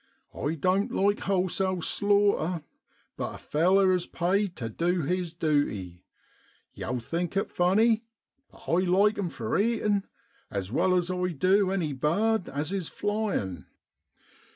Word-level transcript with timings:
I 0.33 0.55
doan't 0.55 0.91
like 0.91 1.19
wholesale 1.19 1.79
slaughter, 1.79 2.63
but 3.17 3.35
a 3.35 3.37
feller 3.37 3.91
is 3.93 4.07
paid 4.07 4.55
tu 4.55 4.67
du 4.67 5.03
his 5.03 5.31
duty. 5.31 6.03
Yow'll 6.73 6.97
think 6.97 7.37
it 7.37 7.51
funny, 7.51 8.01
but 8.51 8.63
I 8.67 8.79
like 8.79 9.19
'em 9.19 9.29
for 9.29 9.59
eatin' 9.59 10.07
as 10.49 10.71
well 10.71 10.95
as 10.95 11.11
I 11.11 11.27
du 11.33 11.69
any 11.69 11.93
bird 11.93 12.49
as 12.49 12.71
is 12.73 12.87
a 12.87 12.91
flyin' 12.91 13.67